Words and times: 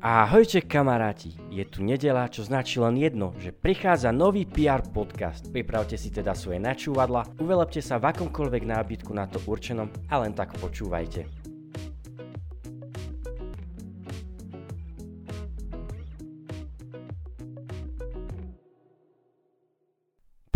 Ahojte 0.00 0.64
kamaráti, 0.64 1.36
je 1.52 1.60
tu 1.68 1.84
nedela, 1.84 2.24
čo 2.24 2.40
značí 2.40 2.80
len 2.80 2.96
jedno, 2.96 3.36
že 3.36 3.52
prichádza 3.52 4.08
nový 4.08 4.48
PR 4.48 4.80
podcast. 4.80 5.52
Pripravte 5.52 6.00
si 6.00 6.08
teda 6.08 6.32
svoje 6.32 6.56
načúvadla, 6.56 7.28
uvelepte 7.36 7.84
sa 7.84 8.00
v 8.00 8.08
akomkoľvek 8.08 8.64
nábytku 8.64 9.12
na 9.12 9.28
to 9.28 9.36
určenom 9.44 9.92
a 10.08 10.24
len 10.24 10.32
tak 10.32 10.56
počúvajte. 10.56 11.39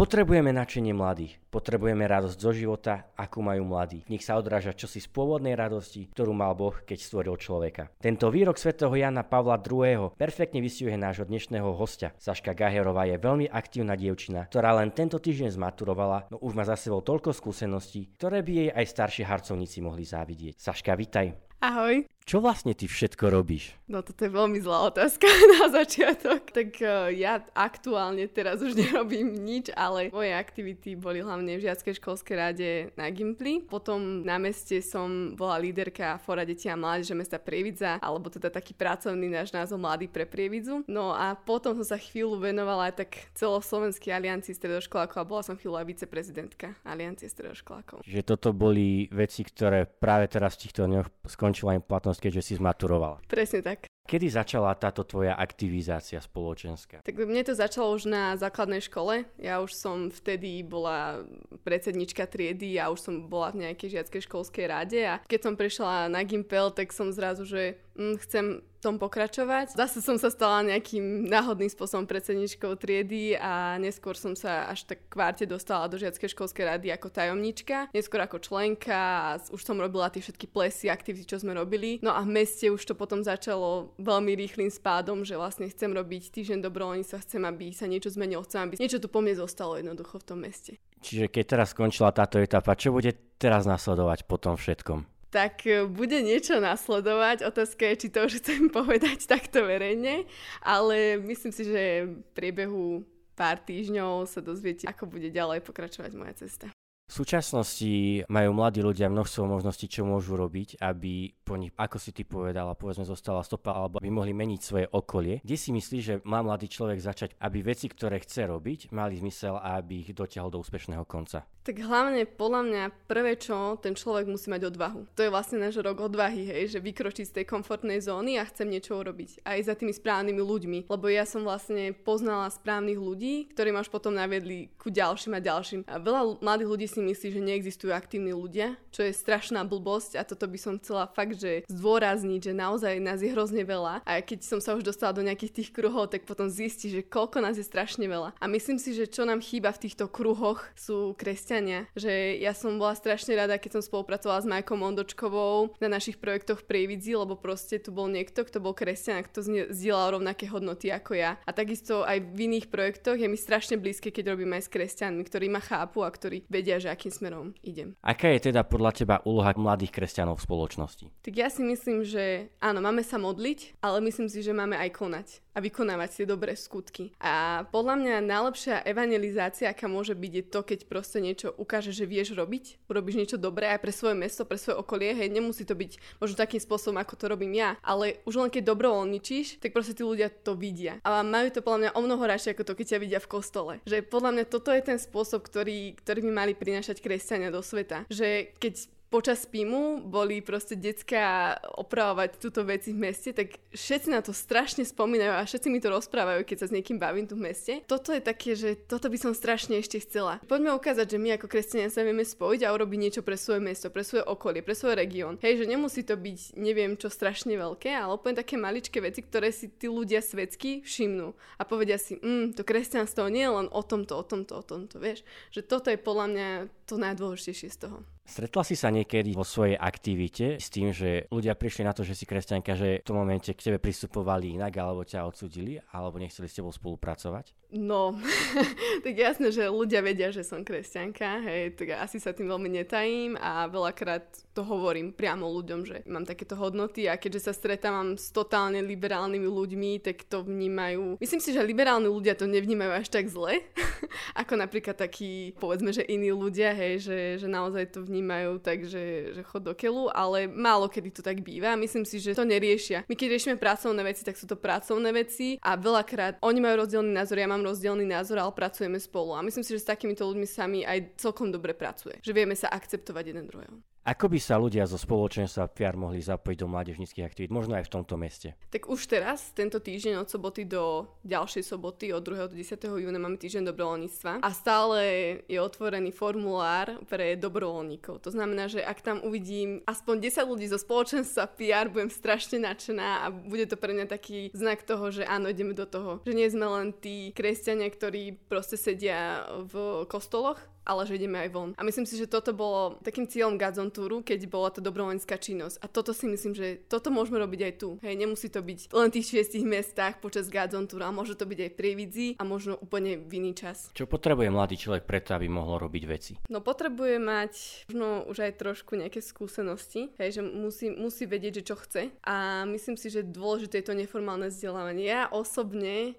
Potrebujeme 0.04 0.52
načenie 0.52 0.92
mladých, 0.92 1.40
potrebujeme 1.48 2.04
radosť 2.04 2.36
zo 2.36 2.52
života, 2.52 3.08
akú 3.16 3.40
majú 3.40 3.64
mladí. 3.64 4.04
Nech 4.12 4.20
sa 4.20 4.36
odráža 4.36 4.77
čosi 4.77 5.00
z 5.00 5.08
pôvodnej 5.08 5.56
radosti, 5.56 6.12
ktorú 6.12 6.36
mal 6.36 6.52
Boh, 6.52 6.77
keď 6.77 7.00
stvoril 7.00 7.40
človeka. 7.40 7.88
Tento 8.04 8.28
výrok 8.28 8.60
svätého 8.60 8.92
Jana 8.92 9.24
Pavla 9.24 9.56
II. 9.56 10.12
perfektne 10.12 10.60
vystihuje 10.60 11.00
nášho 11.00 11.24
dnešného 11.24 11.72
hostia. 11.72 12.12
Saška 12.20 12.52
Gaherová 12.52 13.08
je 13.08 13.16
veľmi 13.16 13.48
aktívna 13.48 13.96
dievčina, 13.96 14.44
ktorá 14.44 14.77
len 14.77 14.92
tento 14.92 15.16
týždeň 15.16 15.56
zmaturovala, 15.56 16.28
no 16.28 16.36
už 16.36 16.52
má 16.52 16.69
za 16.69 16.77
sebou 16.77 17.00
toľko 17.00 17.32
skúseností, 17.32 18.12
ktoré 18.20 18.44
by 18.44 18.52
jej 18.52 18.70
aj 18.77 18.84
starší 18.84 19.22
harcovníci 19.25 19.80
mohli 19.80 20.05
závidieť. 20.05 20.60
Saška, 20.60 20.92
vitaj. 21.00 21.32
Ahoj. 21.64 22.05
Čo 22.25 22.41
vlastne 22.41 22.72
ty 22.72 22.89
všetko 22.89 23.28
robíš? 23.28 23.77
No 23.84 24.00
toto 24.00 24.25
je 24.25 24.33
veľmi 24.33 24.56
zlá 24.64 24.89
otázka 24.89 25.28
na 25.61 25.69
začiatok. 25.69 26.48
Tak 26.48 26.70
uh, 26.81 27.12
ja 27.12 27.44
aktuálne 27.53 28.25
teraz 28.33 28.64
už 28.64 28.72
nerobím 28.81 29.36
nič, 29.36 29.69
ale 29.77 30.08
moje 30.08 30.33
aktivity 30.33 30.97
boli 30.97 31.20
hlavne 31.20 31.61
v 31.61 31.69
žiackej 31.69 32.00
školskej 32.00 32.36
rade 32.36 32.70
na 32.97 33.12
Gimply. 33.12 33.61
Potom 33.69 34.25
na 34.25 34.41
meste 34.41 34.81
som 34.81 35.36
bola 35.36 35.61
líderka 35.61 36.16
Fora 36.25 36.48
deti 36.48 36.64
a 36.72 36.81
mládeže 36.81 37.12
mesta 37.12 37.36
Prievidza, 37.36 38.00
alebo 38.00 38.33
teda 38.33 38.48
taký 38.48 38.72
pracovný 38.72 39.28
náš 39.28 39.53
názov 39.53 39.84
Mladý 39.84 40.09
pre 40.09 40.25
Prievidzu. 40.25 40.81
No 40.88 41.12
a 41.12 41.36
potom 41.36 41.77
som 41.77 41.84
sa 41.84 42.00
chvíľu 42.00 42.41
venovala 42.41 42.88
aj 42.88 43.05
tak 43.05 43.11
celoslovenskej 43.36 44.16
aliancii 44.16 44.56
stredoškolákov 44.56 45.19
a 45.20 45.28
bola 45.28 45.44
som 45.44 45.61
chvíľu 45.61 45.77
aj 45.77 45.86
viceprezidentka 45.92 46.72
aliancie 46.88 47.28
stredoškolákov. 47.28 48.00
Že 48.00 48.20
toto 48.25 48.56
boli 48.56 49.12
veci, 49.12 49.44
ktoré 49.44 49.84
práve 49.84 50.25
teraz 50.33 50.56
v 50.56 50.72
týchto 50.72 50.88
dňoch 50.88 51.28
skončila 51.28 51.77
im 51.77 51.84
platnosť, 51.84 52.13
keďže 52.18 52.42
si 52.42 52.52
zmaturovala. 52.58 53.22
Presne 53.30 53.62
tak. 53.64 53.86
Kedy 54.04 54.28
začala 54.28 54.76
táto 54.76 55.00
tvoja 55.00 55.32
aktivizácia 55.32 56.20
spoločenská? 56.20 57.00
Tak 57.00 57.14
mne 57.16 57.40
to 57.40 57.56
začalo 57.56 57.96
už 57.96 58.04
na 58.04 58.36
základnej 58.36 58.84
škole. 58.84 59.24
Ja 59.40 59.64
už 59.64 59.72
som 59.72 60.12
vtedy 60.12 60.60
bola 60.60 61.24
predsednička 61.64 62.28
triedy 62.28 62.76
a 62.76 62.92
už 62.92 63.00
som 63.00 63.14
bola 63.24 63.56
v 63.56 63.64
nejakej 63.64 63.96
žiackej 63.96 64.28
školskej 64.28 64.66
rade 64.68 65.00
a 65.00 65.24
keď 65.24 65.40
som 65.40 65.54
prišla 65.56 66.12
na 66.12 66.20
Gimpel, 66.20 66.68
tak 66.76 66.92
som 66.92 67.08
zrazu, 67.16 67.48
že 67.48 67.80
chcem 67.97 68.62
tom 68.84 69.00
pokračovať. 69.00 69.73
Zase 69.73 70.05
som 70.05 70.20
sa 70.20 70.28
stala 70.28 70.61
nejakým 70.61 71.25
náhodným 71.25 71.73
spôsobom 71.73 72.05
predsedničkou 72.05 72.77
triedy 72.77 73.33
a 73.41 73.81
neskôr 73.81 74.12
som 74.12 74.37
sa 74.37 74.69
až 74.69 74.84
tak 74.84 75.09
kvárte 75.09 75.48
dostala 75.48 75.89
do 75.89 75.97
žiackej 75.97 76.37
školskej 76.37 76.69
rady 76.69 76.92
ako 76.92 77.09
tajomnička, 77.09 77.89
neskôr 77.97 78.20
ako 78.20 78.45
členka 78.45 78.92
a 78.92 79.28
už 79.48 79.65
som 79.65 79.81
robila 79.81 80.12
tie 80.12 80.21
všetky 80.21 80.53
plesy, 80.53 80.93
aktivity, 80.93 81.25
čo 81.25 81.41
sme 81.41 81.56
robili. 81.56 81.97
No 82.04 82.12
a 82.12 82.21
v 82.21 82.44
meste 82.44 82.69
už 82.69 82.84
to 82.84 82.93
potom 82.93 83.25
začalo 83.25 83.97
veľmi 83.97 84.37
rýchlým 84.37 84.69
spádom, 84.69 85.25
že 85.25 85.41
vlastne 85.41 85.65
chcem 85.72 85.88
robiť 85.88 86.28
týždeň 86.28 86.60
dobrovoľníctva, 86.60 87.25
chcem, 87.25 87.43
aby 87.49 87.72
sa 87.72 87.88
niečo 87.88 88.12
zmenilo, 88.12 88.44
chcem, 88.44 88.69
aby 88.69 88.77
niečo 88.77 89.00
tu 89.00 89.09
po 89.09 89.25
mne 89.25 89.41
zostalo 89.41 89.81
jednoducho 89.81 90.21
v 90.21 90.28
tom 90.28 90.44
meste. 90.44 90.77
Čiže 91.00 91.33
keď 91.33 91.44
teraz 91.56 91.72
skončila 91.72 92.12
táto 92.12 92.37
etapa, 92.37 92.77
čo 92.77 92.93
bude 92.93 93.16
teraz 93.41 93.65
nasledovať 93.65 94.28
po 94.28 94.37
tom 94.37 94.60
všetkom? 94.60 95.13
Tak 95.34 95.67
e, 95.67 95.91
bude 95.91 96.22
niečo 96.22 96.62
nasledovať. 96.62 97.43
Otázka 97.43 97.91
je, 97.91 98.06
či 98.06 98.09
to 98.15 98.31
už 98.31 98.39
chcem 98.39 98.71
povedať 98.78 99.27
takto 99.27 99.67
verejne, 99.67 100.31
ale 100.62 101.19
myslím 101.19 101.50
si, 101.50 101.67
že 101.67 101.83
v 102.06 102.22
priebehu 102.39 103.03
pár 103.34 103.59
týždňov 103.59 104.31
sa 104.31 104.39
dozviete, 104.39 104.87
ako 104.87 105.11
bude 105.11 105.34
ďalej 105.34 105.67
pokračovať 105.67 106.12
moja 106.15 106.39
cesta. 106.39 106.71
V 107.05 107.21
súčasnosti 107.21 108.25
majú 108.33 108.56
mladí 108.56 108.81
ľudia 108.81 109.12
množstvo 109.12 109.45
možností, 109.45 109.93
čo 109.93 110.09
môžu 110.09 110.41
robiť, 110.41 110.81
aby 110.81 111.37
po 111.45 111.61
nich, 111.61 111.69
ako 111.77 112.01
si 112.01 112.16
ty 112.16 112.25
povedala, 112.25 112.72
povedzme 112.72 113.05
zostala 113.05 113.45
stopa, 113.45 113.77
alebo 113.77 114.01
aby 114.01 114.09
mohli 114.09 114.33
meniť 114.33 114.61
svoje 114.65 114.87
okolie. 114.89 115.45
Kde 115.45 115.56
si 115.61 115.69
myslíš, 115.77 116.03
že 116.03 116.15
má 116.25 116.41
mladý 116.41 116.65
človek 116.65 116.97
začať, 117.05 117.37
aby 117.45 117.61
veci, 117.61 117.93
ktoré 117.93 118.25
chce 118.25 118.49
robiť, 118.49 118.89
mali 118.97 119.21
zmysel 119.21 119.61
a 119.61 119.84
aby 119.84 120.01
ich 120.01 120.16
dotiahol 120.16 120.49
do 120.49 120.65
úspešného 120.65 121.05
konca? 121.05 121.45
Tak 121.64 121.80
hlavne 121.80 122.28
podľa 122.28 122.60
mňa 122.60 122.82
prvé, 123.08 123.41
čo 123.41 123.80
ten 123.80 123.97
človek 123.97 124.28
musí 124.28 124.52
mať 124.52 124.69
odvahu. 124.69 125.08
To 125.16 125.25
je 125.25 125.32
vlastne 125.32 125.64
náš 125.64 125.80
rok 125.80 125.97
odvahy, 125.97 126.44
hej, 126.44 126.76
že 126.76 126.84
vykročiť 126.84 127.25
z 127.25 127.34
tej 127.41 127.44
komfortnej 127.48 128.04
zóny 128.04 128.36
a 128.36 128.44
chcem 128.44 128.69
niečo 128.69 129.00
urobiť. 129.00 129.41
Aj 129.48 129.56
za 129.64 129.72
tými 129.72 129.97
správnymi 129.97 130.44
ľuďmi. 130.44 130.78
Lebo 130.92 131.08
ja 131.08 131.24
som 131.24 131.41
vlastne 131.41 131.97
poznala 131.97 132.53
správnych 132.53 133.00
ľudí, 133.00 133.48
ktorí 133.56 133.72
ma 133.72 133.80
už 133.80 133.88
potom 133.88 134.12
naviedli 134.12 134.76
ku 134.76 134.92
ďalším 134.92 135.41
a 135.41 135.41
ďalším. 135.41 135.88
A 135.88 135.97
veľa 135.97 136.44
mladých 136.44 136.69
ľudí 136.69 136.84
si 136.84 137.00
myslí, 137.00 137.32
že 137.32 137.41
neexistujú 137.41 137.97
aktívni 137.97 138.36
ľudia, 138.36 138.76
čo 138.92 139.00
je 139.00 139.16
strašná 139.16 139.64
blbosť 139.64 140.20
a 140.20 140.22
toto 140.28 140.44
by 140.44 140.60
som 140.60 140.76
chcela 140.76 141.08
fakt, 141.16 141.41
že 141.41 141.64
zdôrazniť, 141.72 142.53
že 142.53 142.53
naozaj 142.53 143.00
nás 143.00 143.24
je 143.24 143.32
hrozne 143.32 143.64
veľa 143.64 144.04
a 144.04 144.20
keď 144.20 144.44
som 144.44 144.60
sa 144.60 144.76
už 144.76 144.84
dostala 144.84 145.16
do 145.16 145.24
nejakých 145.24 145.64
tých 145.64 145.70
kruhov, 145.72 146.12
tak 146.12 146.28
potom 146.28 146.53
zistí, 146.53 146.92
že 146.92 147.00
koľko 147.00 147.41
nás 147.41 147.56
je 147.56 147.64
strašne 147.64 148.04
veľa. 148.04 148.36
A 148.36 148.44
myslím 148.53 148.76
si, 148.76 148.92
že 148.92 149.08
čo 149.08 149.24
nám 149.24 149.41
chýba 149.41 149.72
v 149.72 149.88
týchto 149.88 150.12
kruhoch 150.12 150.60
sú 150.76 151.16
kresťania, 151.16 151.53
že 151.94 152.41
ja 152.41 152.56
som 152.56 152.81
bola 152.81 152.97
strašne 152.97 153.37
rada, 153.38 153.60
keď 153.60 153.78
som 153.78 153.82
spolupracovala 153.84 154.41
s 154.42 154.50
Majkom 154.50 154.81
Mondočkovou 154.81 155.78
na 155.78 155.88
našich 155.92 156.19
projektoch 156.19 156.65
v 156.65 156.69
Prievidzi, 156.69 157.15
lebo 157.15 157.38
proste 157.38 157.78
tu 157.78 157.94
bol 157.94 158.10
niekto, 158.10 158.42
kto 158.42 158.59
bol 158.59 158.75
kresťan, 158.75 159.22
kto 159.28 159.70
zdieľal 159.70 160.19
rovnaké 160.19 160.50
hodnoty 160.50 160.91
ako 160.91 161.15
ja. 161.15 161.38
A 161.44 161.50
takisto 161.54 162.03
aj 162.03 162.22
v 162.22 162.50
iných 162.50 162.72
projektoch 162.72 163.15
je 163.15 163.28
mi 163.31 163.38
strašne 163.38 163.78
blízke, 163.78 164.10
keď 164.10 164.34
robím 164.34 164.56
aj 164.56 164.66
s 164.66 164.72
kresťanmi, 164.72 165.22
ktorí 165.22 165.47
ma 165.53 165.60
chápu 165.60 166.03
a 166.03 166.10
ktorí 166.10 166.48
vedia, 166.50 166.81
že 166.81 166.91
akým 166.91 167.12
smerom 167.12 167.53
idem. 167.62 167.94
Aká 168.00 168.32
je 168.32 168.50
teda 168.50 168.65
podľa 168.65 168.91
teba 168.97 169.16
úloha 169.22 169.53
mladých 169.54 169.92
kresťanov 169.92 170.41
v 170.41 170.47
spoločnosti? 170.47 171.06
Tak 171.22 171.34
ja 171.34 171.53
si 171.53 171.62
myslím, 171.62 172.03
že 172.03 172.50
áno, 172.59 172.81
máme 172.81 173.04
sa 173.04 173.21
modliť, 173.21 173.78
ale 173.84 174.00
myslím 174.03 174.26
si, 174.32 174.41
že 174.41 174.56
máme 174.56 174.75
aj 174.81 174.91
konať 174.97 175.28
a 175.54 175.62
vykonávať 175.62 176.10
tie 176.10 176.26
dobré 176.26 176.59
skutky. 176.59 177.15
A 177.22 177.62
podľa 177.71 177.94
mňa 178.00 178.26
najlepšia 178.26 178.82
evangelizácia, 178.82 179.71
aká 179.71 179.86
môže 179.86 180.19
byť, 180.19 180.32
je 180.34 180.44
to, 180.50 180.60
keď 180.66 180.78
proste 180.91 181.19
niečo 181.22 181.44
ukáže, 181.53 181.93
že 181.93 182.09
vieš 182.09 182.32
robiť, 182.32 182.88
urobíš 182.88 183.16
niečo 183.21 183.37
dobré 183.37 183.69
aj 183.75 183.81
pre 183.84 183.93
svoje 183.93 184.16
mesto, 184.16 184.49
pre 184.49 184.56
svoje 184.56 184.81
okolie, 184.81 185.12
hej, 185.12 185.28
nemusí 185.28 185.69
to 185.69 185.77
byť 185.77 186.22
možno 186.22 186.34
takým 186.38 186.62
spôsobom, 186.62 186.97
ako 187.03 187.15
to 187.19 187.25
robím 187.28 187.53
ja, 187.59 187.77
ale 187.84 188.22
už 188.25 188.41
len 188.41 188.49
keď 188.49 188.72
dobrovoľničíš, 188.72 189.60
tak 189.60 189.75
proste 189.75 189.93
tí 189.93 190.06
ľudia 190.06 190.31
to 190.31 190.56
vidia. 190.56 191.03
A 191.04 191.21
majú 191.21 191.50
to 191.50 191.60
podľa 191.60 191.81
mňa 191.81 191.91
o 191.99 192.00
mnoho 192.00 192.22
radšej 192.25 192.54
ako 192.54 192.65
to, 192.65 192.77
keď 192.78 192.87
ťa 192.97 193.03
vidia 193.03 193.21
v 193.21 193.31
kostole. 193.31 193.72
Že 193.84 194.06
podľa 194.06 194.31
mňa 194.38 194.44
toto 194.49 194.71
je 194.71 194.83
ten 194.84 194.99
spôsob, 195.00 195.43
ktorý, 195.44 195.99
ktorý 195.99 196.21
by 196.28 196.33
mali 196.33 196.53
prinášať 196.54 197.03
kresťania 197.03 197.50
do 197.50 197.60
sveta. 197.60 198.06
Že 198.09 198.54
keď 198.62 198.94
počas 199.14 199.47
PIMu 199.47 200.02
boli 200.02 200.42
proste 200.42 200.75
detská 200.75 201.54
opravovať 201.78 202.42
túto 202.42 202.66
veci 202.66 202.91
v 202.91 203.06
meste, 203.06 203.30
tak 203.30 203.62
všetci 203.70 204.10
na 204.10 204.19
to 204.19 204.34
strašne 204.34 204.82
spomínajú 204.82 205.38
a 205.38 205.47
všetci 205.47 205.70
mi 205.70 205.78
to 205.78 205.94
rozprávajú, 205.94 206.42
keď 206.42 206.56
sa 206.58 206.66
s 206.66 206.75
niekým 206.75 206.98
bavím 206.98 207.30
tu 207.30 207.38
v 207.38 207.47
meste. 207.47 207.78
Toto 207.86 208.10
je 208.10 208.18
také, 208.18 208.59
že 208.59 208.74
toto 208.74 209.06
by 209.06 209.15
som 209.15 209.30
strašne 209.30 209.78
ešte 209.78 210.03
chcela. 210.03 210.42
Poďme 210.50 210.74
ukázať, 210.74 211.15
že 211.15 211.22
my 211.22 211.39
ako 211.39 211.47
kresťania 211.47 211.94
sa 211.94 212.03
vieme 212.03 212.27
spojiť 212.27 212.66
a 212.66 212.74
urobiť 212.74 212.98
niečo 212.98 213.22
pre 213.22 213.39
svoje 213.39 213.62
mesto, 213.62 213.86
pre 213.86 214.03
svoje 214.03 214.27
okolie, 214.27 214.66
pre 214.66 214.74
svoj 214.74 214.98
región. 214.98 215.39
Hej, 215.39 215.62
že 215.62 215.71
nemusí 215.71 216.03
to 216.03 216.18
byť 216.18 216.59
neviem 216.59 216.98
čo 216.98 217.06
strašne 217.06 217.54
veľké, 217.54 217.94
ale 217.94 218.18
úplne 218.18 218.34
také 218.34 218.59
maličké 218.59 218.98
veci, 218.98 219.22
ktoré 219.22 219.54
si 219.54 219.71
tí 219.71 219.86
ľudia 219.86 220.27
svetsky 220.27 220.83
všimnú 220.83 221.39
a 221.54 221.62
povedia 221.62 222.03
si, 222.03 222.18
mm, 222.18 222.59
to 222.59 222.66
kresťanstvo 222.66 223.30
nie 223.30 223.47
je 223.47 223.53
len 223.62 223.68
o 223.71 223.83
tomto, 223.86 224.18
o 224.18 224.27
tomto, 224.27 224.59
o 224.59 224.62
tomto, 224.66 224.98
vieš. 224.98 225.22
Že 225.54 225.60
toto 225.71 225.86
je 225.94 226.03
podľa 226.03 226.27
mňa 226.34 226.48
to 226.91 226.98
najdôležitejšie 226.98 227.71
z 227.71 227.78
toho. 227.78 228.03
Stretla 228.24 228.65
si 228.65 228.72
sa 228.72 228.88
niekedy 228.88 229.36
vo 229.36 229.44
svojej 229.44 229.76
aktivite 229.76 230.56
s 230.56 230.72
tým, 230.72 230.97
že 230.97 231.28
ľudia 231.28 231.53
prišli 231.53 231.84
na 231.84 231.92
to, 231.92 232.09
že 232.09 232.16
si 232.16 232.24
kresťanka, 232.24 232.72
že 232.72 233.04
v 233.04 233.06
tom 233.06 233.21
momente 233.21 233.53
k 233.53 233.60
tebe 233.60 233.76
pristupovali 233.76 234.56
inak, 234.56 234.72
alebo 234.80 235.04
ťa 235.04 235.28
odsudili, 235.28 235.76
alebo 235.92 236.16
nechceli 236.16 236.48
s 236.48 236.56
tebou 236.56 236.72
spolupracovať? 236.72 237.53
No, 237.74 238.15
tak 239.04 239.18
jasné, 239.18 239.50
že 239.50 239.66
ľudia 239.66 239.98
vedia, 239.98 240.30
že 240.30 240.47
som 240.47 240.62
kresťanka, 240.62 241.42
hej, 241.42 241.74
tak 241.74 241.98
asi 241.98 242.22
sa 242.22 242.30
tým 242.30 242.47
veľmi 242.47 242.71
netajím 242.71 243.34
a 243.34 243.66
veľakrát 243.66 244.22
to 244.54 244.62
hovorím 244.62 245.10
priamo 245.10 245.50
ľuďom, 245.50 245.80
že 245.82 246.06
mám 246.06 246.22
takéto 246.22 246.54
hodnoty 246.54 247.10
a 247.10 247.18
keďže 247.18 247.50
sa 247.50 247.53
stretávam 247.53 248.15
s 248.15 248.30
totálne 248.30 248.78
liberálnymi 248.78 249.50
ľuďmi, 249.50 249.91
tak 250.06 250.22
to 250.30 250.47
vnímajú. 250.47 251.18
Myslím 251.18 251.42
si, 251.42 251.50
že 251.50 251.66
liberálni 251.66 252.06
ľudia 252.06 252.38
to 252.38 252.47
nevnímajú 252.47 252.94
až 252.94 253.10
tak 253.10 253.26
zle, 253.26 253.66
ako 254.41 254.54
napríklad 254.54 254.94
takí, 254.94 255.59
povedzme, 255.59 255.91
že 255.91 256.06
iní 256.06 256.30
ľudia, 256.30 256.70
hej, 256.78 257.02
že, 257.02 257.18
že 257.42 257.50
naozaj 257.50 257.99
to 257.99 258.06
vnímajú 258.06 258.62
tak, 258.62 258.87
že, 258.87 259.35
že 259.35 259.42
chod 259.42 259.66
do 259.66 259.75
keľu, 259.75 260.14
ale 260.14 260.47
málo 260.47 260.87
kedy 260.87 261.11
to 261.11 261.26
tak 261.26 261.42
býva. 261.42 261.75
Myslím 261.75 262.06
si, 262.06 262.23
že 262.23 262.38
to 262.38 262.47
neriešia. 262.47 263.02
My 263.11 263.18
keď 263.18 263.35
riešime 263.35 263.59
pracovné 263.59 264.06
veci, 264.06 264.23
tak 264.23 264.38
sú 264.38 264.47
to 264.47 264.54
pracovné 264.54 265.11
veci 265.11 265.59
a 265.59 265.75
veľakrát 265.75 266.38
oni 266.38 266.62
majú 266.62 266.87
rozdielný 266.87 267.11
názor, 267.11 267.42
ja 267.42 267.50
mám 267.50 267.63
rozdielný 267.64 268.05
názor, 268.05 268.38
ale 268.38 268.52
pracujeme 268.52 269.00
spolu. 269.00 269.33
A 269.35 269.43
myslím 269.43 269.64
si, 269.64 269.73
že 269.75 269.83
s 269.83 269.90
takýmito 269.90 270.28
ľuďmi 270.28 270.47
sami 270.47 270.85
aj 270.85 271.16
celkom 271.16 271.49
dobre 271.49 271.73
pracuje. 271.73 272.21
Že 272.21 272.37
vieme 272.37 272.55
sa 272.55 272.69
akceptovať 272.69 273.25
jeden 273.33 273.49
druhého. 273.49 273.76
Ako 274.04 274.28
by 274.28 274.37
sa 274.37 274.61
ľudia 274.61 274.85
zo 274.85 275.00
spoločenstva 275.00 275.73
PR 275.73 275.97
mohli 275.97 276.21
zapojiť 276.21 276.61
do 276.61 276.68
mládežnických 276.68 277.25
aktivít, 277.25 277.49
možno 277.49 277.73
aj 277.80 277.88
v 277.88 277.92
tomto 277.97 278.21
meste? 278.21 278.52
Tak 278.68 278.92
už 278.92 279.00
teraz, 279.09 279.49
tento 279.56 279.80
týždeň 279.80 280.21
od 280.21 280.28
soboty 280.28 280.68
do 280.68 281.09
ďalšej 281.25 281.64
soboty, 281.64 282.12
od 282.12 282.21
2. 282.21 282.52
do 282.52 282.52
10. 282.52 282.85
júna 282.85 283.16
máme 283.16 283.40
týždeň 283.40 283.73
dobrovoľníctva 283.73 284.45
a 284.45 284.50
stále 284.52 285.00
je 285.49 285.56
otvorený 285.56 286.12
formulár 286.12 287.00
pre 287.09 287.33
dobrovoľníkov. 287.40 288.21
To 288.21 288.28
znamená, 288.28 288.68
že 288.68 288.85
ak 288.85 289.00
tam 289.00 289.25
uvidím 289.25 289.80
aspoň 289.88 290.28
10 290.28 290.52
ľudí 290.52 290.68
zo 290.68 290.76
spoločenstva 290.76 291.49
PR, 291.56 291.88
budem 291.88 292.12
strašne 292.12 292.61
nadšená 292.61 293.25
a 293.25 293.33
bude 293.33 293.64
to 293.64 293.80
pre 293.80 293.97
mňa 293.97 294.04
taký 294.04 294.52
znak 294.52 294.85
toho, 294.85 295.09
že 295.16 295.25
áno, 295.25 295.49
ideme 295.49 295.73
do 295.73 295.88
toho. 295.88 296.21
Že 296.28 296.37
nie 296.37 296.52
sme 296.52 296.68
len 296.68 296.92
tí 296.92 297.33
kresťania, 297.33 297.88
ktorí 297.88 298.37
proste 298.52 298.76
sedia 298.76 299.49
v 299.64 300.04
kostoloch, 300.12 300.61
ale 300.85 301.09
že 301.09 301.16
ideme 301.16 301.40
aj 301.45 301.50
von. 301.50 301.71
A 301.75 301.83
myslím 301.83 302.04
si, 302.04 302.14
že 302.21 302.31
toto 302.31 302.52
bolo 302.52 303.00
takým 303.00 303.26
cieľom 303.26 303.57
Gazon 303.57 303.90
Touru, 303.90 304.21
keď 304.21 304.47
bola 304.47 304.71
to 304.71 304.85
dobrovoľnícka 304.85 305.37
činnosť. 305.37 305.81
A 305.81 305.87
toto 305.88 306.12
si 306.12 306.28
myslím, 306.28 306.52
že 306.52 306.85
toto 306.87 307.09
môžeme 307.09 307.40
robiť 307.40 307.61
aj 307.64 307.73
tu. 307.81 307.88
Hej, 308.04 308.14
nemusí 308.21 308.49
to 308.52 308.61
byť 308.61 308.92
len 308.92 309.09
v 309.11 309.14
tých 309.21 309.28
šiestich 309.35 309.64
mestách 309.64 310.21
počas 310.21 310.52
Gazon 310.52 310.87
Touru, 310.87 311.09
ale 311.09 311.16
môže 311.16 311.35
to 311.35 311.49
byť 311.49 311.59
aj 311.59 311.71
v 311.73 311.78
Prievidzi 311.78 312.28
a 312.38 312.45
možno 312.45 312.76
úplne 312.78 313.19
v 313.19 313.42
iný 313.42 313.57
čas. 313.57 313.88
Čo 313.97 314.07
potrebuje 314.07 314.52
mladý 314.52 314.76
človek 314.78 315.09
preto, 315.09 315.35
aby 315.35 315.49
mohol 315.49 315.83
robiť 315.88 316.04
veci? 316.04 316.33
No 316.52 316.61
potrebuje 316.61 317.16
mať 317.19 317.52
možno 317.88 318.28
už 318.28 318.45
aj 318.45 318.52
trošku 318.61 318.95
nejaké 319.00 319.25
skúsenosti, 319.25 320.12
hej, 320.21 320.40
že 320.40 320.42
musí, 320.45 320.92
musí 320.92 321.25
vedieť, 321.25 321.64
že 321.64 321.66
čo 321.73 321.76
chce. 321.80 322.02
A 322.26 322.69
myslím 322.69 323.00
si, 323.00 323.09
že 323.09 323.25
dôležité 323.25 323.80
je 323.80 323.88
to 323.88 323.97
neformálne 323.97 324.49
vzdelávanie. 324.52 325.09
Ja 325.09 325.30
osobne 325.33 326.14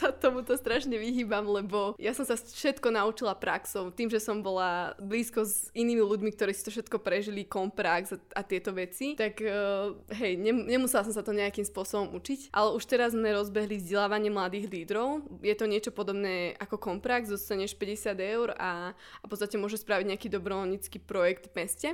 sa 0.00 0.08
tomuto 0.16 0.56
strašne 0.56 0.96
vyhýbam, 0.96 1.44
lebo 1.44 1.92
ja 2.00 2.16
som 2.16 2.24
sa 2.24 2.40
všetko 2.40 2.88
naučila 2.88 3.36
praxou 3.36 3.92
tým, 3.92 4.08
že 4.08 4.16
som 4.16 4.40
bola 4.40 4.96
blízko 4.96 5.44
s 5.44 5.68
inými 5.76 6.00
ľuďmi, 6.00 6.32
ktorí 6.32 6.56
si 6.56 6.64
to 6.64 6.72
všetko 6.72 7.04
prežili, 7.04 7.44
komprax 7.44 8.16
a, 8.16 8.18
a 8.32 8.40
tieto 8.40 8.72
veci, 8.72 9.12
tak 9.20 9.44
uh, 9.44 9.92
hej, 10.16 10.40
ne, 10.40 10.56
nemusela 10.56 11.04
som 11.04 11.12
sa 11.12 11.20
to 11.20 11.36
nejakým 11.36 11.68
spôsobom 11.68 12.16
učiť, 12.16 12.48
ale 12.56 12.72
už 12.80 12.84
teraz 12.88 13.12
sme 13.12 13.28
rozbehli 13.36 13.76
vzdelávanie 13.76 14.32
mladých 14.32 14.72
lídrov. 14.72 15.20
Je 15.44 15.52
to 15.52 15.68
niečo 15.68 15.92
podobné 15.92 16.56
ako 16.56 16.80
komprax, 16.80 17.28
dostaneš 17.28 17.76
50 17.76 18.16
eur 18.16 18.48
a, 18.56 18.96
a 18.96 19.24
v 19.26 19.30
podstate 19.30 19.60
môžeš 19.60 19.84
spraviť 19.84 20.16
nejaký 20.16 20.28
dobrovoľnícky 20.32 20.98
projekt 21.04 21.52
v 21.52 21.56
meste 21.60 21.88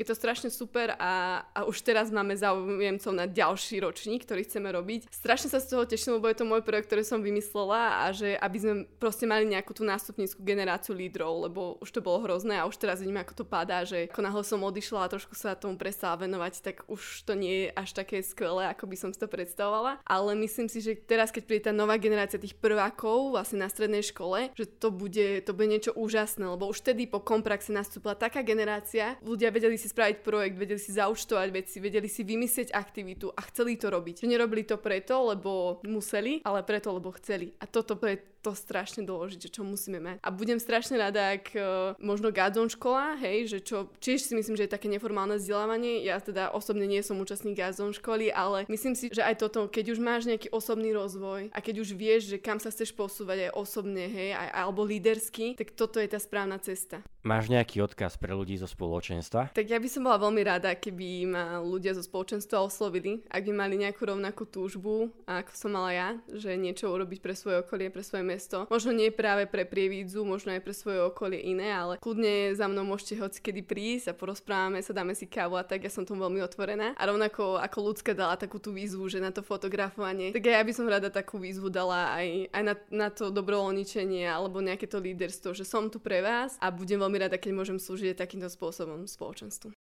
je 0.00 0.08
to 0.08 0.16
strašne 0.16 0.48
super 0.48 0.96
a, 0.96 1.44
a 1.52 1.68
už 1.68 1.84
teraz 1.84 2.08
máme 2.08 2.32
záujemcov 2.32 3.12
na 3.12 3.28
ďalší 3.28 3.84
ročník, 3.84 4.24
ktorý 4.24 4.48
chceme 4.48 4.72
robiť. 4.72 5.12
Strašne 5.12 5.52
sa 5.52 5.60
z 5.60 5.76
toho 5.76 5.84
teším, 5.84 6.16
lebo 6.16 6.32
je 6.32 6.40
to 6.40 6.48
môj 6.48 6.64
projekt, 6.64 6.88
ktorý 6.88 7.04
som 7.04 7.20
vymyslela 7.20 8.08
a 8.08 8.16
že 8.16 8.32
aby 8.40 8.56
sme 8.56 8.74
proste 8.96 9.28
mali 9.28 9.44
nejakú 9.44 9.76
tú 9.76 9.84
nástupníckú 9.84 10.40
generáciu 10.40 10.96
lídrov, 10.96 11.52
lebo 11.52 11.76
už 11.84 11.92
to 11.92 12.00
bolo 12.00 12.24
hrozné 12.24 12.56
a 12.56 12.64
už 12.64 12.80
teraz 12.80 13.04
vidím, 13.04 13.20
ako 13.20 13.36
to 13.36 13.44
padá, 13.44 13.84
že 13.84 14.08
ako 14.08 14.20
náhle 14.24 14.40
som 14.40 14.64
odišla 14.64 15.04
a 15.04 15.12
trošku 15.12 15.36
sa 15.36 15.52
tomu 15.52 15.76
prestala 15.76 16.16
venovať, 16.16 16.64
tak 16.64 16.76
už 16.88 17.28
to 17.28 17.36
nie 17.36 17.68
je 17.68 17.76
až 17.76 17.92
také 17.92 18.24
skvelé, 18.24 18.72
ako 18.72 18.88
by 18.88 18.96
som 18.96 19.10
si 19.12 19.20
to 19.20 19.28
predstavovala. 19.28 20.00
Ale 20.08 20.32
myslím 20.40 20.72
si, 20.72 20.80
že 20.80 20.96
teraz, 20.96 21.28
keď 21.28 21.42
príde 21.44 21.68
tá 21.68 21.72
nová 21.76 22.00
generácia 22.00 22.40
tých 22.40 22.56
prvákov 22.56 23.36
vlastne 23.36 23.60
na 23.60 23.68
strednej 23.68 24.00
škole, 24.00 24.48
že 24.56 24.64
to 24.64 24.88
bude, 24.88 25.44
to 25.44 25.52
bude 25.52 25.68
niečo 25.68 25.92
úžasné, 25.92 26.48
lebo 26.48 26.72
už 26.72 26.80
vtedy 26.80 27.04
po 27.04 27.20
kompraxe 27.20 27.68
nastúpila 27.68 28.16
taká 28.16 28.40
generácia, 28.40 29.20
ľudia 29.20 29.52
vedeli 29.52 29.76
si 29.76 29.89
spraviť 29.90 30.16
projekt, 30.22 30.56
vedeli 30.56 30.78
si 30.78 30.94
zaučtovať 30.94 31.48
veci, 31.50 31.76
vedeli 31.82 32.06
si 32.06 32.22
vymyslieť 32.22 32.70
aktivitu 32.70 33.34
a 33.34 33.40
chceli 33.50 33.74
to 33.74 33.90
robiť. 33.90 34.22
Nerobili 34.22 34.62
to 34.62 34.78
preto, 34.78 35.34
lebo 35.34 35.82
museli, 35.90 36.38
ale 36.46 36.62
preto, 36.62 36.94
lebo 36.94 37.10
chceli. 37.18 37.50
A 37.58 37.66
toto 37.66 37.98
je 38.06 38.16
to 38.40 38.56
strašne 38.56 39.04
dôležité, 39.04 39.52
čo 39.52 39.62
musíme 39.62 40.00
mať. 40.00 40.16
A 40.24 40.28
budem 40.32 40.56
strašne 40.56 40.96
rada, 40.96 41.36
ak 41.36 41.52
uh, 41.52 41.92
možno 42.00 42.32
Gazon 42.32 42.72
škola, 42.72 43.20
hej, 43.20 43.52
že 43.52 43.58
čo, 43.60 43.92
tiež 44.00 44.24
si 44.24 44.32
myslím, 44.32 44.56
že 44.56 44.64
je 44.66 44.74
také 44.74 44.88
neformálne 44.88 45.36
vzdelávanie. 45.36 46.00
Ja 46.04 46.16
teda 46.18 46.52
osobne 46.56 46.88
nie 46.88 47.04
som 47.04 47.20
účastník 47.20 47.60
Gazon 47.60 47.92
školy, 47.92 48.32
ale 48.32 48.64
myslím 48.72 48.96
si, 48.96 49.12
že 49.12 49.20
aj 49.20 49.44
toto, 49.44 49.68
keď 49.68 49.92
už 49.92 49.98
máš 50.00 50.24
nejaký 50.24 50.48
osobný 50.50 50.96
rozvoj 50.96 51.52
a 51.52 51.58
keď 51.60 51.84
už 51.84 51.92
vieš, 51.92 52.32
že 52.32 52.38
kam 52.40 52.56
sa 52.56 52.72
chceš 52.72 52.96
posúvať 52.96 53.48
aj 53.48 53.56
osobne, 53.56 54.08
hej, 54.08 54.32
aj, 54.32 54.48
alebo 54.56 54.88
lídersky, 54.88 55.54
tak 55.54 55.76
toto 55.76 56.00
je 56.00 56.08
tá 56.08 56.16
správna 56.16 56.56
cesta. 56.56 57.04
Máš 57.20 57.52
nejaký 57.52 57.84
odkaz 57.84 58.16
pre 58.16 58.32
ľudí 58.32 58.56
zo 58.56 58.64
spoločenstva? 58.64 59.52
Tak 59.52 59.68
ja 59.68 59.76
by 59.76 59.88
som 59.92 60.08
bola 60.08 60.16
veľmi 60.16 60.40
rada, 60.40 60.72
keby 60.72 61.28
ma 61.28 61.44
ľudia 61.60 61.92
zo 61.92 62.00
spoločenstva 62.00 62.64
oslovili, 62.64 63.20
ak 63.28 63.44
by 63.44 63.52
mali 63.52 63.76
nejakú 63.76 64.08
rovnakú 64.08 64.48
túžbu, 64.48 65.12
ako 65.28 65.52
som 65.52 65.76
mala 65.76 65.92
ja, 65.92 66.08
že 66.32 66.56
niečo 66.56 66.88
urobiť 66.88 67.20
pre 67.20 67.36
svoje 67.36 67.60
okolie, 67.60 67.92
pre 67.92 68.00
svoje 68.00 68.24
mesto. 68.30 68.70
Možno 68.70 68.94
nie 68.94 69.10
práve 69.10 69.50
pre 69.50 69.66
Prievidzu, 69.66 70.22
možno 70.22 70.54
aj 70.54 70.62
pre 70.62 70.70
svoje 70.70 71.02
okolie 71.02 71.42
iné, 71.42 71.74
ale 71.74 71.98
kľudne 71.98 72.54
za 72.54 72.70
mnou 72.70 72.86
môžete 72.86 73.18
hoci 73.18 73.42
kedy 73.42 73.66
prísť 73.66 74.14
a 74.14 74.18
porozprávame 74.18 74.78
sa, 74.78 74.94
dáme 74.94 75.18
si 75.18 75.26
kávu 75.26 75.58
a 75.58 75.66
tak, 75.66 75.82
ja 75.82 75.90
som 75.90 76.06
tomu 76.06 76.22
veľmi 76.22 76.38
otvorená. 76.46 76.94
A 76.94 77.02
rovnako 77.10 77.58
ako 77.58 77.78
ľudská 77.90 78.14
dala 78.14 78.38
takú 78.38 78.62
tú 78.62 78.70
výzvu, 78.70 79.10
že 79.10 79.18
na 79.18 79.34
to 79.34 79.42
fotografovanie, 79.42 80.30
tak 80.30 80.46
ja 80.46 80.62
by 80.62 80.70
som 80.70 80.86
rada 80.86 81.10
takú 81.10 81.42
výzvu 81.42 81.66
dala 81.72 82.14
aj, 82.14 82.54
aj 82.54 82.62
na, 82.62 82.74
na 82.92 83.08
to 83.10 83.34
dobrovoľničenie 83.34 84.28
alebo 84.28 84.62
nejaké 84.62 84.86
to 84.86 85.02
líderstvo, 85.02 85.56
že 85.56 85.66
som 85.66 85.90
tu 85.90 85.98
pre 85.98 86.22
vás 86.22 86.54
a 86.62 86.70
budem 86.70 87.00
veľmi 87.00 87.18
rada, 87.26 87.40
keď 87.40 87.50
môžem 87.56 87.78
slúžiť 87.80 88.14
takýmto 88.14 88.52
spôsobom 88.52 89.08
spoločenstvu. 89.08 89.79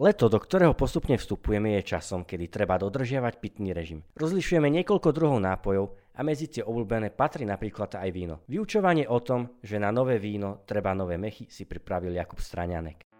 Leto, 0.00 0.32
do 0.32 0.40
ktorého 0.40 0.72
postupne 0.72 1.20
vstupujeme, 1.20 1.76
je 1.76 1.92
časom, 1.92 2.24
kedy 2.24 2.48
treba 2.48 2.80
dodržiavať 2.80 3.36
pitný 3.44 3.76
režim. 3.76 4.00
Rozlišujeme 4.16 4.72
niekoľko 4.72 5.12
druhov 5.12 5.36
nápojov 5.36 6.16
a 6.16 6.20
medzi 6.24 6.48
tie 6.48 6.64
obľúbené 6.64 7.12
patrí 7.12 7.44
napríklad 7.44 8.00
aj 8.00 8.08
víno. 8.08 8.40
Vyučovanie 8.48 9.04
o 9.04 9.20
tom, 9.20 9.60
že 9.60 9.76
na 9.76 9.92
nové 9.92 10.16
víno 10.16 10.64
treba 10.64 10.96
nové 10.96 11.20
mechy, 11.20 11.44
si 11.52 11.68
pripravil 11.68 12.16
Jakub 12.16 12.40
Straňanek. 12.40 13.11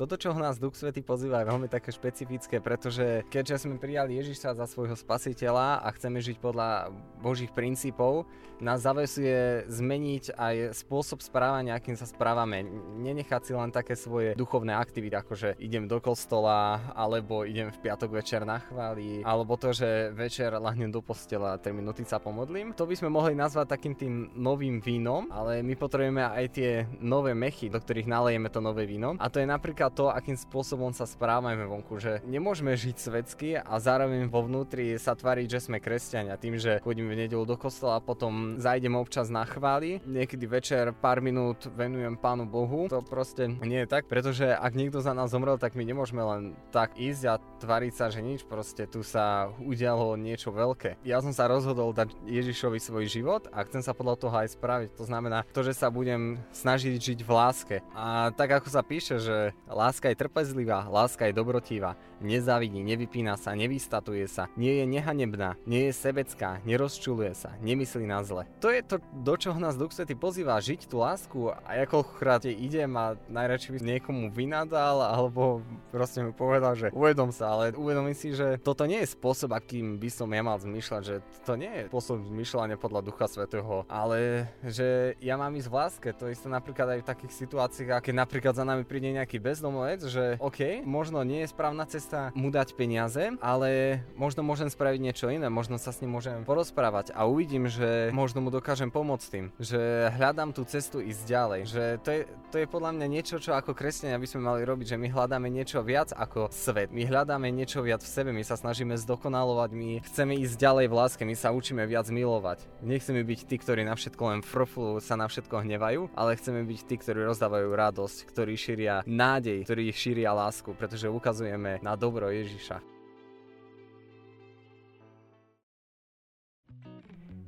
Toto, 0.00 0.16
čo 0.16 0.32
nás 0.32 0.56
Duch 0.56 0.72
Svety 0.80 1.04
pozýva, 1.04 1.44
je 1.44 1.52
veľmi 1.52 1.68
také 1.68 1.92
špecifické, 1.92 2.56
pretože 2.64 3.20
keďže 3.28 3.68
sme 3.68 3.76
prijali 3.76 4.16
Ježiša 4.16 4.56
za 4.56 4.64
svojho 4.64 4.96
spasiteľa 4.96 5.84
a 5.84 5.88
chceme 5.92 6.24
žiť 6.24 6.40
podľa 6.40 6.88
Božích 7.20 7.52
princípov, 7.52 8.24
nás 8.64 8.80
zavesuje 8.80 9.68
zmeniť 9.68 10.36
aj 10.40 10.72
spôsob 10.72 11.20
správania, 11.20 11.76
akým 11.76 12.00
sa 12.00 12.08
správame. 12.08 12.64
Nenechať 12.96 13.42
si 13.44 13.52
len 13.52 13.68
také 13.68 13.92
svoje 13.92 14.32
duchovné 14.40 14.72
aktivity, 14.72 15.12
ako 15.12 15.36
že 15.36 15.48
idem 15.60 15.84
do 15.84 16.00
kostola, 16.00 16.80
alebo 16.96 17.44
idem 17.44 17.68
v 17.68 17.80
piatok 17.84 18.24
večer 18.24 18.48
na 18.48 18.56
chváli, 18.56 19.20
alebo 19.20 19.60
to, 19.60 19.76
že 19.76 20.16
večer 20.16 20.48
lahnem 20.56 20.88
do 20.88 21.04
postela 21.04 21.60
3 21.60 21.76
minúty 21.76 22.08
sa 22.08 22.16
pomodlím. 22.16 22.72
To 22.72 22.88
by 22.88 22.96
sme 22.96 23.12
mohli 23.12 23.36
nazvať 23.36 23.76
takým 23.76 23.92
tým 23.92 24.32
novým 24.32 24.80
vínom, 24.80 25.28
ale 25.28 25.60
my 25.60 25.76
potrebujeme 25.76 26.24
aj 26.24 26.44
tie 26.56 26.88
nové 27.04 27.36
mechy, 27.36 27.68
do 27.68 27.76
ktorých 27.76 28.08
nalejeme 28.08 28.48
to 28.48 28.64
nové 28.64 28.88
víno. 28.88 29.20
A 29.20 29.28
to 29.28 29.44
je 29.44 29.48
napríklad 29.48 29.89
to, 29.90 30.08
akým 30.08 30.38
spôsobom 30.38 30.94
sa 30.94 31.04
správame 31.04 31.66
vonku, 31.66 31.98
že 31.98 32.22
nemôžeme 32.24 32.72
žiť 32.72 32.96
svetsky 32.96 33.48
a 33.58 33.74
zároveň 33.76 34.30
vo 34.30 34.46
vnútri 34.46 34.96
sa 34.96 35.18
tvariť, 35.18 35.46
že 35.50 35.60
sme 35.66 35.82
kresťania 35.82 36.40
tým, 36.40 36.56
že 36.56 36.78
chodím 36.80 37.10
v 37.10 37.26
nedelu 37.26 37.42
do 37.44 37.58
kostola 37.58 37.98
a 37.98 38.04
potom 38.04 38.56
zajdem 38.56 38.94
občas 38.96 39.28
na 39.28 39.42
chváli. 39.44 39.98
Niekedy 40.06 40.44
večer 40.46 40.94
pár 40.96 41.18
minút 41.20 41.66
venujem 41.74 42.14
Pánu 42.16 42.46
Bohu. 42.46 42.86
To 42.88 43.02
proste 43.02 43.50
nie 43.60 43.82
je 43.84 43.90
tak, 43.90 44.06
pretože 44.06 44.46
ak 44.46 44.72
niekto 44.78 45.02
za 45.02 45.12
nás 45.12 45.34
zomrel, 45.34 45.58
tak 45.58 45.74
my 45.74 45.82
nemôžeme 45.82 46.22
len 46.22 46.42
tak 46.70 46.94
ísť 46.94 47.22
a 47.26 47.34
tvariť 47.60 47.92
sa, 47.92 48.06
že 48.08 48.22
nič, 48.22 48.46
proste 48.46 48.86
tu 48.86 49.02
sa 49.02 49.50
udialo 49.58 50.14
niečo 50.14 50.54
veľké. 50.54 51.02
Ja 51.02 51.18
som 51.20 51.34
sa 51.34 51.50
rozhodol 51.50 51.90
dať 51.90 52.14
Ježišovi 52.24 52.78
svoj 52.78 53.04
život 53.10 53.50
a 53.50 53.66
chcem 53.66 53.82
sa 53.82 53.96
podľa 53.96 54.16
toho 54.16 54.34
aj 54.36 54.54
spraviť. 54.54 54.90
To 54.96 55.04
znamená 55.08 55.42
to, 55.50 55.66
že 55.66 55.74
sa 55.74 55.90
budem 55.90 56.38
snažiť 56.54 56.94
žiť 57.00 57.18
v 57.24 57.30
láske. 57.30 57.76
A 57.96 58.30
tak 58.36 58.60
ako 58.60 58.68
sa 58.70 58.84
píše, 58.84 59.18
že 59.18 59.56
Láska 59.80 60.12
je 60.12 60.20
trpezlivá, 60.20 60.84
láska 60.92 61.24
je 61.24 61.32
dobrotivá, 61.32 61.96
nezávidí, 62.20 62.84
nevypína 62.84 63.40
sa, 63.40 63.56
nevystatuje 63.56 64.28
sa, 64.28 64.52
nie 64.52 64.76
je 64.76 64.84
nehanebná, 64.84 65.56
nie 65.64 65.88
je 65.88 65.96
sebecká, 65.96 66.60
nerozčuluje 66.68 67.32
sa, 67.32 67.56
nemyslí 67.64 68.04
na 68.04 68.20
zle. 68.20 68.44
To 68.60 68.68
je 68.68 68.84
to, 68.84 69.00
do 69.24 69.40
čoho 69.40 69.56
nás 69.56 69.80
Duch 69.80 69.96
Svety 69.96 70.12
pozýva, 70.12 70.60
žiť 70.60 70.84
tú 70.84 71.00
lásku. 71.00 71.48
A 71.64 71.80
akokrát 71.80 72.44
idem 72.44 72.92
a 72.92 73.16
najradšej 73.32 73.72
by 73.72 73.78
niekomu 73.96 74.28
vynadal 74.28 75.00
alebo 75.00 75.64
proste 75.88 76.28
mi 76.28 76.36
povedal, 76.36 76.76
že 76.76 76.92
uvedom 76.92 77.32
sa, 77.32 77.56
ale 77.56 77.72
uvedomím 77.72 78.12
si, 78.12 78.36
že 78.36 78.60
toto 78.60 78.84
nie 78.84 79.00
je 79.00 79.16
spôsob, 79.16 79.56
akým 79.56 79.96
by 79.96 80.12
som 80.12 80.28
ja 80.28 80.44
mal 80.44 80.60
zmýšľať, 80.60 81.02
že 81.08 81.24
to 81.48 81.56
nie 81.56 81.72
je 81.72 81.88
spôsob 81.88 82.20
zmýšľania 82.28 82.76
podľa 82.76 83.00
Ducha 83.00 83.32
Svetého, 83.32 83.88
ale 83.88 84.44
že 84.60 85.16
ja 85.24 85.40
mám 85.40 85.56
ísť 85.56 85.72
v 85.72 85.76
láske, 85.80 86.08
to 86.12 86.28
isté 86.28 86.52
napríklad 86.52 87.00
aj 87.00 87.00
v 87.00 87.08
takých 87.16 87.32
situáciách, 87.32 88.04
keď 88.04 88.14
napríklad 88.28 88.52
za 88.52 88.68
nami 88.68 88.84
príde 88.84 89.08
nejaký 89.16 89.40
bezdomný 89.40 89.69
vec, 89.78 90.02
že 90.02 90.34
OK, 90.42 90.82
možno 90.82 91.22
nie 91.22 91.46
je 91.46 91.52
správna 91.54 91.86
cesta 91.86 92.34
mu 92.34 92.50
dať 92.50 92.74
peniaze, 92.74 93.30
ale 93.38 94.02
možno 94.18 94.42
môžem 94.42 94.66
spraviť 94.66 95.00
niečo 95.00 95.26
iné, 95.30 95.46
možno 95.46 95.78
sa 95.78 95.94
s 95.94 96.02
ním 96.02 96.18
môžem 96.18 96.42
porozprávať 96.42 97.14
a 97.14 97.30
uvidím, 97.30 97.70
že 97.70 98.10
možno 98.10 98.42
mu 98.42 98.50
dokážem 98.50 98.90
pomôcť 98.90 99.26
tým, 99.30 99.46
že 99.62 100.10
hľadám 100.18 100.50
tú 100.50 100.66
cestu 100.66 100.98
ísť 100.98 101.22
ďalej, 101.30 101.60
že 101.70 101.84
to 102.02 102.10
je, 102.10 102.20
to 102.50 102.56
je 102.58 102.66
podľa 102.66 102.90
mňa 102.98 103.06
niečo, 103.06 103.36
čo 103.38 103.54
ako 103.54 103.76
kresťania 103.76 104.18
by 104.18 104.26
sme 104.26 104.40
mali 104.42 104.66
robiť, 104.66 104.96
že 104.96 105.00
my 105.00 105.08
hľadáme 105.12 105.46
niečo 105.46 105.84
viac 105.86 106.10
ako 106.16 106.50
svet, 106.50 106.90
my 106.90 107.06
hľadáme 107.06 107.46
niečo 107.52 107.84
viac 107.84 108.02
v 108.02 108.10
sebe, 108.10 108.30
my 108.34 108.42
sa 108.42 108.58
snažíme 108.58 108.98
zdokonalovať, 108.98 109.70
my 109.76 110.02
chceme 110.02 110.34
ísť 110.40 110.56
ďalej 110.56 110.86
v 110.88 110.96
láske, 110.96 111.22
my 111.28 111.36
sa 111.36 111.52
učíme 111.52 111.84
viac 111.84 112.08
milovať. 112.08 112.64
Nechceme 112.80 113.22
byť 113.22 113.40
tí, 113.46 113.56
ktorí 113.60 113.84
na 113.84 113.94
všetko 113.94 114.22
len 114.32 114.40
froflu 114.40 114.98
sa 115.04 115.14
na 115.14 115.28
všetko 115.28 115.62
hnevajú, 115.62 116.10
ale 116.16 116.38
chceme 116.40 116.64
byť 116.64 116.80
tí, 116.88 116.94
ktorí 116.96 117.20
rozdávajú 117.28 117.68
radosť, 117.70 118.16
ktorí 118.32 118.54
šíria 118.56 119.04
nádej, 119.50 119.66
ktorí 119.66 119.84
šíria 119.90 120.30
lásku, 120.30 120.70
pretože 120.78 121.10
ukazujeme 121.10 121.82
na 121.82 121.98
dobro 121.98 122.30
Ježiša. 122.30 122.78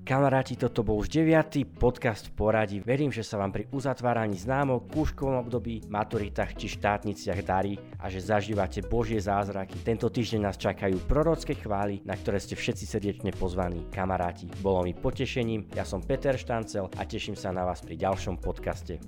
Kamaráti, 0.03 0.59
toto 0.59 0.83
bol 0.83 0.99
už 0.99 1.15
9. 1.15 1.79
podcast 1.79 2.27
v 2.27 2.35
poradí. 2.35 2.83
Verím, 2.83 3.15
že 3.15 3.23
sa 3.23 3.39
vám 3.39 3.55
pri 3.55 3.71
uzatváraní 3.71 4.35
známok, 4.35 4.91
kúškovom 4.91 5.47
období, 5.47 5.87
maturitách 5.87 6.59
či 6.59 6.75
štátniciach 6.75 7.39
darí 7.47 7.79
a 8.03 8.11
že 8.11 8.19
zažívate 8.19 8.83
Božie 8.83 9.23
zázraky. 9.23 9.79
Tento 9.87 10.11
týždeň 10.11 10.41
nás 10.43 10.59
čakajú 10.59 11.07
prorocké 11.07 11.55
chvály, 11.55 12.03
na 12.03 12.19
ktoré 12.19 12.43
ste 12.43 12.59
všetci 12.59 12.83
srdečne 12.83 13.31
pozvaní. 13.31 13.87
Kamaráti, 13.95 14.51
bolo 14.59 14.83
mi 14.83 14.91
potešením, 14.91 15.71
ja 15.79 15.87
som 15.87 16.03
Peter 16.03 16.35
Štancel 16.35 16.91
a 16.99 17.07
teším 17.07 17.39
sa 17.39 17.55
na 17.55 17.63
vás 17.63 17.79
pri 17.79 17.95
ďalšom 17.95 18.43
podcaste. 18.43 18.99